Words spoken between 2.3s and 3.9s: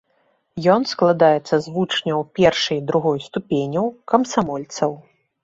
першай і другой ступеняў,